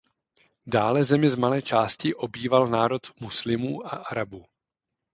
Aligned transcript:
Dále 0.65 1.03
zemi 1.03 1.29
z 1.29 1.35
malé 1.35 1.61
části 1.61 2.13
obýval 2.15 2.67
národ 2.67 3.07
Muslimů 3.19 3.85
a 3.85 3.89
Arabů. 3.89 4.45